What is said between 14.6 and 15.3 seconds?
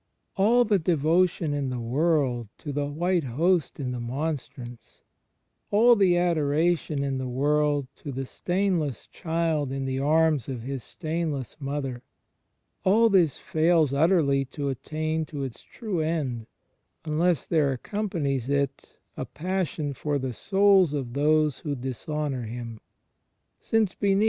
attain